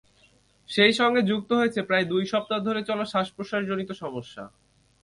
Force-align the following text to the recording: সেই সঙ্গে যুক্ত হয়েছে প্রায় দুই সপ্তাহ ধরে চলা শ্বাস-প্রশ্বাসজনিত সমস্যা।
সেই 0.69 0.93
সঙ্গে 0.93 1.21
যুক্ত 1.21 1.49
হয়েছে 1.53 1.79
প্রায় 1.81 2.05
দুই 2.05 2.23
সপ্তাহ 2.25 2.59
ধরে 2.59 2.81
চলা 2.83 3.05
শ্বাস-প্রশ্বাসজনিত 3.05 3.89
সমস্যা। 3.93 4.43